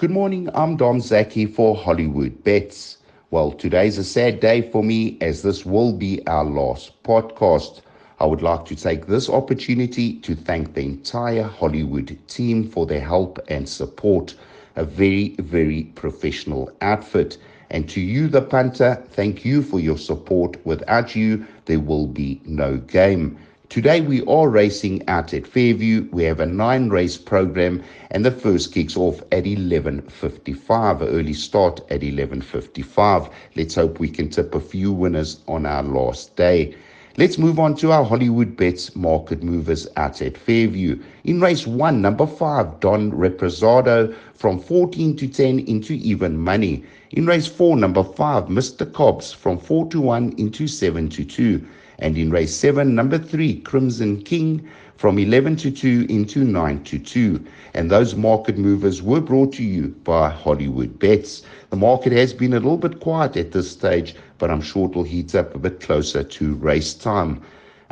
Good 0.00 0.10
morning, 0.10 0.48
I'm 0.54 0.78
Dom 0.78 1.02
Zaki 1.02 1.44
for 1.44 1.76
Hollywood 1.76 2.42
Bets. 2.42 2.96
Well, 3.30 3.52
today's 3.52 3.98
a 3.98 4.02
sad 4.02 4.40
day 4.40 4.62
for 4.62 4.82
me 4.82 5.18
as 5.20 5.42
this 5.42 5.66
will 5.66 5.92
be 5.92 6.26
our 6.26 6.42
last 6.42 7.02
podcast. 7.02 7.82
I 8.18 8.24
would 8.24 8.40
like 8.40 8.64
to 8.64 8.74
take 8.74 9.08
this 9.08 9.28
opportunity 9.28 10.14
to 10.20 10.34
thank 10.34 10.72
the 10.72 10.80
entire 10.86 11.42
Hollywood 11.42 12.18
team 12.28 12.66
for 12.66 12.86
their 12.86 13.02
help 13.02 13.40
and 13.48 13.68
support. 13.68 14.34
A 14.76 14.86
very, 14.86 15.36
very 15.38 15.82
professional 15.96 16.72
outfit. 16.80 17.36
And 17.68 17.86
to 17.90 18.00
you, 18.00 18.26
the 18.28 18.40
punter, 18.40 19.04
thank 19.10 19.44
you 19.44 19.60
for 19.62 19.80
your 19.80 19.98
support. 19.98 20.64
Without 20.64 21.14
you, 21.14 21.46
there 21.66 21.78
will 21.78 22.06
be 22.06 22.40
no 22.46 22.78
game. 22.78 23.38
Today 23.70 24.00
we 24.00 24.24
are 24.24 24.48
racing 24.48 25.08
out 25.08 25.32
at 25.32 25.46
Fairview. 25.46 26.08
We 26.10 26.24
have 26.24 26.40
a 26.40 26.44
nine 26.46 26.88
race 26.88 27.16
program 27.16 27.84
and 28.10 28.24
the 28.24 28.32
first 28.32 28.74
kicks 28.74 28.96
off 28.96 29.20
at 29.30 29.44
11.55, 29.44 31.02
early 31.02 31.32
start 31.32 31.80
at 31.88 32.00
11.55. 32.00 33.32
Let's 33.54 33.76
hope 33.76 34.00
we 34.00 34.10
can 34.10 34.28
tip 34.28 34.56
a 34.56 34.60
few 34.60 34.90
winners 34.90 35.38
on 35.46 35.66
our 35.66 35.84
last 35.84 36.34
day. 36.34 36.74
Let's 37.16 37.38
move 37.38 37.60
on 37.60 37.76
to 37.76 37.92
our 37.92 38.02
Hollywood 38.02 38.56
bets 38.56 38.96
market 38.96 39.44
movers 39.44 39.86
out 39.96 40.20
at 40.20 40.36
Fairview. 40.36 41.00
In 41.22 41.40
race 41.40 41.64
one, 41.64 42.02
number 42.02 42.26
five, 42.26 42.80
Don 42.80 43.12
Represado 43.12 44.12
from 44.34 44.58
14 44.58 45.14
to 45.16 45.28
10 45.28 45.60
into 45.60 45.92
even 45.92 46.38
money. 46.38 46.82
In 47.12 47.24
race 47.24 47.46
four, 47.46 47.76
number 47.76 48.02
five, 48.02 48.46
Mr. 48.46 48.92
Cobbs 48.92 49.32
from 49.32 49.58
4 49.58 49.90
to 49.90 50.00
1 50.00 50.34
into 50.38 50.66
7 50.66 51.08
to 51.10 51.24
2. 51.24 51.64
And 52.00 52.18
in 52.18 52.30
race 52.30 52.54
7, 52.56 52.94
number 52.94 53.18
3, 53.18 53.60
Crimson 53.60 54.22
King 54.22 54.66
from 54.96 55.18
11 55.18 55.56
to 55.56 55.70
2 55.70 56.06
into 56.08 56.44
9 56.44 56.84
to 56.84 56.98
2. 56.98 57.44
And 57.74 57.90
those 57.90 58.14
market 58.14 58.58
movers 58.58 59.00
were 59.00 59.20
brought 59.20 59.52
to 59.54 59.62
you 59.62 59.88
by 60.04 60.28
Hollywood 60.28 60.98
Bets. 60.98 61.42
The 61.70 61.76
market 61.76 62.12
has 62.12 62.32
been 62.32 62.52
a 62.52 62.56
little 62.60 62.76
bit 62.76 63.00
quiet 63.00 63.36
at 63.36 63.52
this 63.52 63.70
stage, 63.70 64.14
but 64.38 64.50
I'm 64.50 64.60
sure 64.60 64.88
it 64.88 64.94
will 64.96 65.04
heat 65.04 65.34
up 65.34 65.54
a 65.54 65.58
bit 65.58 65.80
closer 65.80 66.22
to 66.22 66.54
race 66.54 66.94
time. 66.94 67.40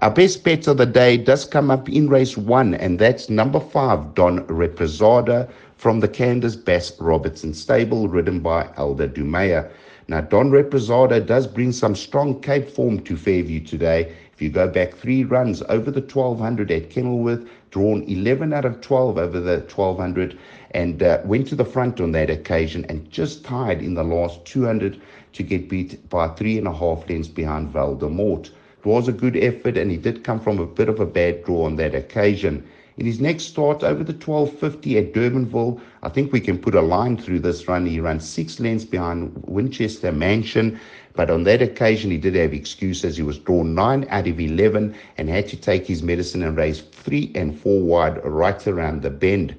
Our 0.00 0.10
best 0.10 0.44
bet 0.44 0.66
of 0.68 0.76
the 0.76 0.86
day 0.86 1.16
does 1.16 1.44
come 1.44 1.70
up 1.70 1.88
in 1.88 2.08
race 2.08 2.36
one, 2.36 2.74
and 2.74 2.98
that's 2.98 3.28
number 3.28 3.58
five, 3.58 4.14
Don 4.14 4.46
Represado 4.46 5.48
from 5.76 6.00
the 6.00 6.08
Candice 6.08 6.62
Bass 6.62 6.92
Robinson 7.00 7.54
stable, 7.54 8.06
ridden 8.06 8.40
by 8.40 8.68
Aldo 8.76 9.08
Domeyer. 9.08 9.68
Now, 10.10 10.22
Don 10.22 10.50
Represado 10.50 11.20
does 11.20 11.46
bring 11.46 11.70
some 11.70 11.94
strong 11.94 12.40
Cape 12.40 12.70
form 12.70 13.00
to 13.00 13.14
Fairview 13.14 13.60
today. 13.60 14.10
If 14.32 14.40
you 14.40 14.48
go 14.48 14.66
back 14.66 14.94
three 14.94 15.22
runs 15.22 15.62
over 15.68 15.90
the 15.90 16.00
1200 16.00 16.70
at 16.70 16.88
Kenilworth, 16.88 17.46
drawn 17.70 18.04
11 18.04 18.54
out 18.54 18.64
of 18.64 18.80
12 18.80 19.18
over 19.18 19.38
the 19.38 19.58
1200, 19.58 20.38
and 20.70 21.02
uh, 21.02 21.20
went 21.26 21.46
to 21.48 21.54
the 21.54 21.64
front 21.66 22.00
on 22.00 22.12
that 22.12 22.30
occasion 22.30 22.86
and 22.88 23.10
just 23.10 23.44
tied 23.44 23.82
in 23.82 23.92
the 23.92 24.02
last 24.02 24.46
200 24.46 24.98
to 25.34 25.42
get 25.42 25.68
beat 25.68 26.08
by 26.08 26.28
three 26.28 26.56
and 26.56 26.66
a 26.66 26.72
half 26.72 27.06
lengths 27.10 27.28
behind 27.28 27.70
Valdemort. 27.70 28.46
It 28.46 28.86
was 28.86 29.08
a 29.08 29.12
good 29.12 29.36
effort, 29.36 29.76
and 29.76 29.90
he 29.90 29.98
did 29.98 30.24
come 30.24 30.40
from 30.40 30.58
a 30.58 30.64
bit 30.64 30.88
of 30.88 31.00
a 31.00 31.06
bad 31.06 31.44
draw 31.44 31.66
on 31.66 31.76
that 31.76 31.94
occasion. 31.94 32.64
In 32.98 33.06
his 33.06 33.20
next 33.20 33.44
start 33.44 33.84
over 33.84 34.02
the 34.02 34.12
1250 34.12 34.98
at 34.98 35.12
Durbanville, 35.14 35.80
I 36.02 36.08
think 36.08 36.32
we 36.32 36.40
can 36.40 36.58
put 36.58 36.74
a 36.74 36.80
line 36.80 37.16
through 37.16 37.38
this 37.38 37.68
run. 37.68 37.86
He 37.86 38.00
ran 38.00 38.18
six 38.18 38.58
lengths 38.58 38.84
behind 38.84 39.40
Winchester 39.46 40.10
Mansion, 40.10 40.80
but 41.14 41.30
on 41.30 41.44
that 41.44 41.62
occasion 41.62 42.10
he 42.10 42.18
did 42.18 42.34
have 42.34 42.52
excuses. 42.52 43.16
He 43.16 43.22
was 43.22 43.38
drawn 43.38 43.72
nine 43.72 44.04
out 44.10 44.26
of 44.26 44.40
11 44.40 44.96
and 45.16 45.28
had 45.28 45.46
to 45.46 45.56
take 45.56 45.86
his 45.86 46.02
medicine 46.02 46.42
and 46.42 46.56
race 46.56 46.80
three 46.80 47.30
and 47.36 47.56
four 47.56 47.80
wide 47.82 48.20
right 48.24 48.66
around 48.66 49.02
the 49.02 49.10
bend. 49.10 49.54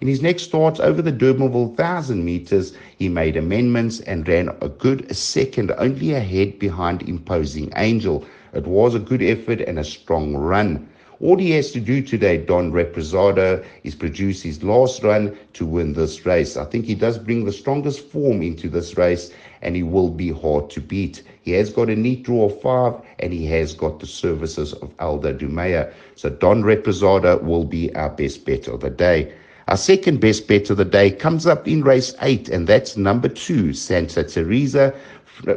In 0.00 0.08
his 0.08 0.22
next 0.22 0.44
start 0.44 0.80
over 0.80 1.02
the 1.02 1.12
Durbanville 1.12 1.76
1000 1.76 2.24
meters, 2.24 2.72
he 2.96 3.10
made 3.10 3.36
amendments 3.36 4.00
and 4.00 4.26
ran 4.26 4.48
a 4.62 4.70
good 4.70 5.14
second, 5.14 5.70
only 5.76 6.14
ahead 6.14 6.58
behind 6.58 7.02
Imposing 7.02 7.70
Angel. 7.76 8.24
It 8.54 8.66
was 8.66 8.94
a 8.94 8.98
good 8.98 9.22
effort 9.22 9.60
and 9.60 9.78
a 9.78 9.84
strong 9.84 10.34
run. 10.34 10.88
All 11.20 11.36
he 11.36 11.50
has 11.50 11.70
to 11.72 11.80
do 11.80 12.00
today, 12.00 12.38
Don 12.38 12.72
Represado, 12.72 13.62
is 13.84 13.94
produce 13.94 14.40
his 14.42 14.62
last 14.62 15.02
run 15.02 15.36
to 15.52 15.66
win 15.66 15.92
this 15.92 16.24
race. 16.24 16.56
I 16.56 16.64
think 16.64 16.86
he 16.86 16.94
does 16.94 17.18
bring 17.18 17.44
the 17.44 17.52
strongest 17.52 18.08
form 18.08 18.40
into 18.40 18.70
this 18.70 18.96
race 18.96 19.30
and 19.60 19.76
he 19.76 19.82
will 19.82 20.08
be 20.08 20.30
hard 20.32 20.70
to 20.70 20.80
beat. 20.80 21.22
He 21.42 21.52
has 21.52 21.70
got 21.70 21.90
a 21.90 21.96
neat 21.96 22.22
draw 22.22 22.46
of 22.46 22.58
five 22.62 22.94
and 23.18 23.34
he 23.34 23.44
has 23.48 23.74
got 23.74 24.00
the 24.00 24.06
services 24.06 24.72
of 24.72 24.90
Aldo 24.98 25.34
Domeyer. 25.34 25.92
So 26.14 26.30
Don 26.30 26.62
Represado 26.62 27.42
will 27.42 27.64
be 27.64 27.94
our 27.94 28.08
best 28.08 28.46
bet 28.46 28.66
of 28.66 28.80
the 28.80 28.88
day. 28.90 29.30
Our 29.68 29.76
second 29.76 30.20
best 30.20 30.48
bet 30.48 30.70
of 30.70 30.78
the 30.78 30.86
day 30.86 31.10
comes 31.10 31.46
up 31.46 31.68
in 31.68 31.82
race 31.82 32.14
eight, 32.22 32.48
and 32.48 32.66
that's 32.66 32.96
number 32.96 33.28
two, 33.28 33.72
Santa 33.72 34.24
Teresa 34.24 34.92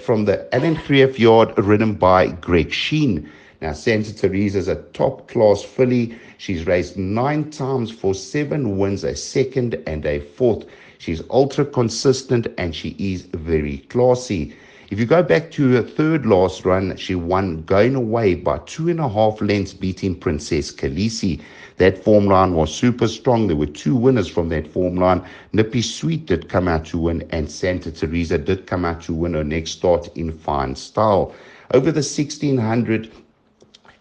from 0.00 0.24
the 0.24 0.54
Alan 0.54 0.76
Greeff 0.76 1.18
yard, 1.18 1.52
ridden 1.58 1.94
by 1.94 2.28
Greg 2.28 2.70
Cheyne. 2.72 3.28
Now, 3.60 3.72
Santa 3.72 4.14
Teresa 4.14 4.58
is 4.58 4.68
a 4.68 4.76
top 4.92 5.26
class 5.26 5.64
filly. 5.64 6.16
She's 6.36 6.64
raced 6.64 6.96
nine 6.96 7.50
times 7.50 7.90
for 7.90 8.14
seven 8.14 8.78
wins, 8.78 9.02
a 9.02 9.16
second 9.16 9.82
and 9.84 10.06
a 10.06 10.20
fourth. 10.20 10.64
She's 10.98 11.22
ultra 11.28 11.64
consistent 11.64 12.46
and 12.56 12.72
she 12.72 12.94
is 13.00 13.22
very 13.22 13.78
classy. 13.88 14.54
If 14.90 15.00
you 15.00 15.06
go 15.06 15.24
back 15.24 15.50
to 15.52 15.72
her 15.72 15.82
third 15.82 16.24
last 16.24 16.64
run, 16.64 16.96
she 16.96 17.16
won 17.16 17.62
going 17.64 17.96
away 17.96 18.36
by 18.36 18.58
two 18.58 18.88
and 18.88 19.00
a 19.00 19.08
half 19.08 19.40
lengths, 19.40 19.74
beating 19.74 20.14
Princess 20.14 20.72
Khaleesi. 20.72 21.40
That 21.78 22.02
form 22.02 22.26
line 22.26 22.54
was 22.54 22.72
super 22.72 23.08
strong. 23.08 23.48
There 23.48 23.56
were 23.56 23.66
two 23.66 23.96
winners 23.96 24.28
from 24.28 24.48
that 24.50 24.66
form 24.66 24.96
line. 24.96 25.22
Nippy 25.52 25.82
Sweet 25.82 26.26
did 26.26 26.48
come 26.48 26.68
out 26.68 26.86
to 26.86 26.98
win, 26.98 27.26
and 27.30 27.50
Santa 27.50 27.90
Teresa 27.90 28.38
did 28.38 28.66
come 28.66 28.84
out 28.84 29.02
to 29.02 29.12
win 29.12 29.34
her 29.34 29.44
next 29.44 29.72
start 29.72 30.08
in 30.16 30.32
fine 30.32 30.74
style. 30.74 31.34
Over 31.72 31.90
the 31.92 31.98
1600, 31.98 33.10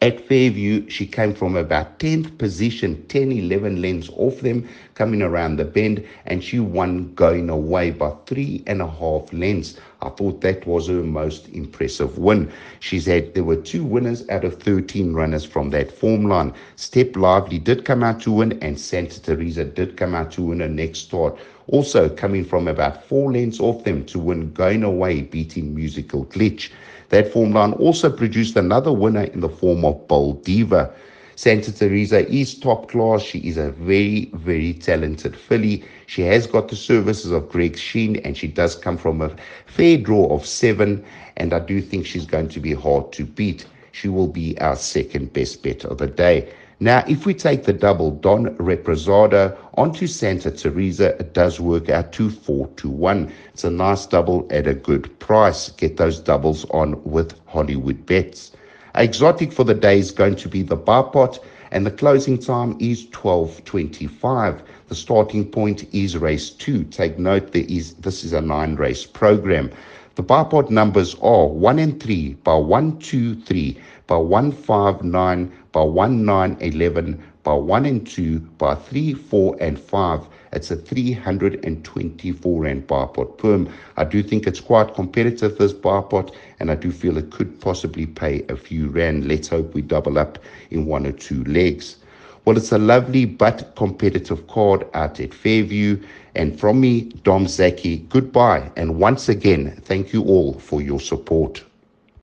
at 0.02 0.28
Fairview, 0.28 0.90
she 0.90 1.08
came 1.08 1.34
from 1.34 1.56
about 1.56 2.00
10th 2.00 2.38
position, 2.38 3.04
10, 3.08 3.32
11 3.32 3.82
lengths 3.82 4.10
off 4.16 4.40
them, 4.42 4.68
coming 4.94 5.22
around 5.22 5.58
the 5.58 5.66
bend, 5.66 6.06
and 6.26 6.44
she 6.44 6.60
won 6.60 7.14
going 7.16 7.50
away 7.50 7.90
by 7.92 8.12
three 8.28 8.64
and 8.68 8.82
a 8.82 8.88
half 8.88 9.32
lengths. 9.34 9.78
I 10.02 10.10
thought 10.10 10.42
that 10.42 10.68
was 10.68 10.88
her 10.88 11.02
most 11.04 11.50
impressive 11.50 12.18
win. 12.20 12.52
She's 12.80 13.08
had, 13.08 13.34
there 13.34 13.44
were 13.44 13.56
two 13.56 13.84
winners 13.84 14.28
out 14.30 14.44
of 14.44 14.62
13 14.62 15.14
runners 15.14 15.44
from 15.44 15.72
that 15.72 15.92
form 15.92 16.26
line. 16.26 16.54
Step 16.76 17.16
Lively 17.16 17.58
did 17.58 17.84
come 17.84 18.04
out 18.04 18.22
to 18.22 18.32
win, 18.32 18.60
and 18.62 18.80
Santa 18.80 19.22
Teresa 19.22 19.66
did 19.66 19.98
come 19.98 20.14
out 20.14 20.32
to 20.34 20.44
win 20.44 20.60
her 20.60 20.68
next 20.68 21.00
start. 21.00 21.38
Also 21.68 22.10
coming 22.10 22.46
from 22.46 22.68
about 22.68 23.04
four 23.06 23.32
lengths 23.32 23.60
off 23.60 23.84
them 23.84 24.06
to 24.06 24.20
win 24.20 24.54
going 24.54 24.84
away, 24.84 25.22
beating 25.22 25.74
Musical 25.74 26.26
Glitch. 26.26 26.70
That 27.10 27.32
form 27.34 27.54
line 27.54 27.74
also 27.74 28.10
produced 28.12 28.56
another 28.56 28.92
winner 28.92 29.24
in 29.24 29.40
the 29.40 29.50
form 29.50 29.84
of 29.84 30.08
Bold 30.08 30.44
Diva. 30.44 30.94
Santa 31.38 31.72
Teresa 31.72 32.28
is 32.34 32.58
top 32.58 32.90
class. 32.90 33.22
She 33.22 33.38
is 33.48 33.58
a 33.58 33.70
very, 33.70 34.32
very 34.34 34.74
talented 34.74 35.36
filly. 35.36 35.84
She 36.08 36.24
has 36.24 36.48
got 36.48 36.68
the 36.68 36.76
services 36.76 37.30
of 37.32 37.48
Greg 37.48 37.78
Cheyne 37.78 38.16
and 38.26 38.36
she 38.36 38.48
does 38.48 38.76
come 38.76 38.98
from 38.98 39.22
a 39.22 39.36
fair 39.68 40.00
draw 40.00 40.34
of 40.34 40.48
seven. 40.48 41.06
And 41.36 41.54
I 41.54 41.60
do 41.60 41.80
think 41.80 42.08
she's 42.08 42.26
going 42.26 42.50
to 42.50 42.60
be 42.60 42.74
hard 42.74 43.12
to 43.14 43.24
beat. 43.24 43.68
She 43.92 44.08
will 44.08 44.28
be 44.28 44.60
our 44.60 44.76
second 44.76 45.32
best 45.34 45.62
bet 45.62 45.86
of 45.86 46.00
the 46.00 46.08
day. 46.08 46.52
Now, 46.80 47.04
if 47.08 47.28
we 47.28 47.36
take 47.36 47.66
the 47.66 47.74
double 47.74 48.10
Don 48.10 48.56
Represado 48.58 49.56
onto 49.76 50.08
Santa 50.08 50.50
Teresa, 50.50 51.16
it 51.20 51.36
does 51.36 51.60
work 51.60 51.88
out 51.88 52.14
to 52.14 52.32
4 52.32 52.68
to 52.78 52.90
1. 52.90 53.32
It's 53.54 53.64
a 53.64 53.70
nice 53.70 54.08
double 54.08 54.48
at 54.50 54.66
a 54.66 54.74
good 54.74 55.20
price. 55.20 55.70
Get 55.70 55.98
those 55.98 56.20
doubles 56.20 56.66
on 56.72 57.00
with 57.04 57.40
Hollywood 57.46 58.08
bets. 58.08 58.54
Exotic 59.00 59.54
for 59.54 59.64
the 59.64 59.76
day 59.76 60.00
is 60.00 60.10
going 60.10 60.36
to 60.38 60.50
be 60.50 60.64
the 60.64 60.76
bar 60.76 61.04
pot, 61.04 61.38
and 61.70 61.86
the 61.86 61.92
closing 61.92 62.36
time 62.40 62.76
is 62.80 63.06
12.25. 63.08 64.62
The 64.88 64.96
starting 64.96 65.46
point 65.46 65.88
is 65.94 66.18
race 66.18 66.50
2. 66.50 66.84
Take 66.86 67.20
note, 67.20 67.52
there 67.52 67.66
is 67.70 67.94
this 67.94 68.24
is 68.24 68.34
a 68.34 68.42
nine 68.42 68.76
race 68.76 69.06
program. 69.06 69.70
The 70.16 70.24
bar 70.24 70.46
pot 70.46 70.72
numbers 70.72 71.14
are 71.22 71.46
1 71.46 71.78
and 71.78 72.02
3 72.02 72.34
by 72.44 72.56
1, 72.56 72.98
2, 72.98 73.36
3 73.42 73.80
by 74.08 74.18
159 74.18 75.52
by 75.72 75.82
1911 75.84 77.24
by 77.44 77.54
1 77.54 77.86
and 77.86 78.08
2 78.08 78.40
by 78.58 78.74
3, 78.74 79.14
4 79.14 79.58
and 79.62 79.80
5. 79.80 80.28
It's 80.58 80.72
a 80.72 80.76
324 80.76 82.62
rand 82.64 82.88
bar 82.88 83.08
pot 83.10 83.38
perm. 83.38 83.72
I 83.96 84.04
do 84.04 84.24
think 84.24 84.48
it's 84.48 84.60
quite 84.60 84.96
competitive, 84.96 85.56
this 85.60 85.72
bar 85.72 86.02
pot, 86.02 86.34
and 86.60 86.72
I 86.72 86.76
do 86.76 86.92
feel 86.92 87.16
it 87.18 87.30
could 87.30 87.62
possibly 87.62 88.08
pay 88.08 88.44
a 88.50 88.58
few 88.58 88.90
rand. 88.90 89.28
Let's 89.28 89.50
hope 89.50 89.76
we 89.76 89.84
double 89.84 90.18
up 90.18 90.40
in 90.72 90.88
one 90.88 91.06
or 91.06 91.12
two 91.12 91.44
legs. 91.44 91.98
Well, 92.46 92.58
it's 92.58 92.72
a 92.72 92.80
lovely 92.80 93.26
but 93.26 93.76
competitive 93.76 94.48
card 94.48 94.88
out 94.96 95.20
at 95.20 95.32
Fairview. 95.32 96.04
And 96.34 96.60
from 96.60 96.82
me, 96.82 97.02
Dom 97.22 97.48
Zaki, 97.48 98.00
goodbye. 98.10 98.72
And 98.76 98.98
once 98.98 99.30
again, 99.30 99.80
thank 99.86 100.12
you 100.12 100.24
all 100.24 100.54
for 100.54 100.82
your 100.82 101.00
support. 101.00 101.67